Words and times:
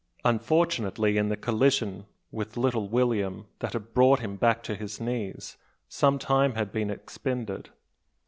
Unfortunately 0.25 1.15
in 1.15 1.29
the 1.29 1.37
collision 1.37 2.07
with 2.31 2.57
little 2.57 2.89
William, 2.89 3.45
that 3.59 3.73
had 3.73 3.93
brought 3.93 4.19
him 4.19 4.35
back 4.35 4.63
to 4.63 4.73
his 4.73 4.99
knees, 4.99 5.57
some 5.87 6.17
time 6.17 6.55
had 6.55 6.71
been 6.71 6.89
expended. 6.89 7.69